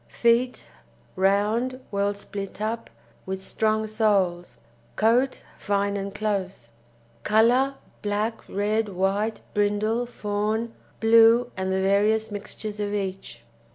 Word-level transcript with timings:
FEET 0.07 0.65
Round, 1.15 1.79
well 1.91 2.15
split 2.15 2.59
up, 2.59 2.89
with 3.27 3.45
strong 3.45 3.85
soles. 3.85 4.57
COAT 4.95 5.43
Fine 5.59 5.95
and 5.95 6.15
close. 6.15 6.69
COLOUR 7.23 7.75
Black, 8.01 8.41
red, 8.49 8.89
white, 8.89 9.41
brindle, 9.53 10.07
fawn, 10.07 10.73
blue, 10.99 11.51
and 11.55 11.71
the 11.71 11.81
various 11.83 12.31
mixtures 12.31 12.79
of 12.79 12.95
each. 12.95 13.41